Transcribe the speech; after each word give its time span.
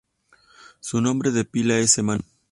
Su 0.79 0.99
nombre 0.99 1.29
de 1.29 1.45
pila 1.45 1.77
es 1.77 1.95
Emmanuel-Karim. 1.99 2.31